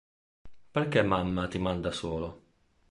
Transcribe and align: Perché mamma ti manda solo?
Perché 0.71 1.03
mamma 1.03 1.47
ti 1.47 1.59
manda 1.59 1.91
solo? 1.91 2.41